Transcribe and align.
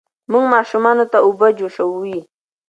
مور 0.31 0.45
ماشومانو 0.53 1.05
ته 1.11 1.17
اوبه 1.25 1.47
جوشوي. 1.57 2.17